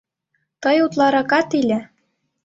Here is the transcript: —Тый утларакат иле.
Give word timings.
—Тый 0.61 0.77
утларакат 0.85 1.49
иле. 1.59 1.79